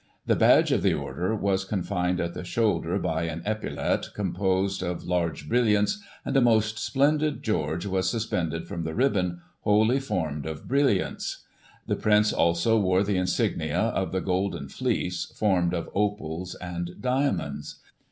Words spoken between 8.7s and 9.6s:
the ribbon,